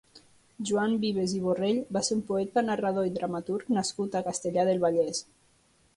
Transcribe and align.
Joan 0.69 0.95
Vives 1.03 1.35
i 1.39 1.41
Borrell 1.43 1.77
va 1.97 2.03
ser 2.07 2.17
un 2.19 2.25
poeta, 2.31 2.65
narrador 2.71 3.11
i 3.11 3.13
dramaturg 3.19 3.69
nascut 3.79 4.19
a 4.21 4.27
Castellar 4.31 4.67
del 4.71 4.83
Vallès. 4.87 5.25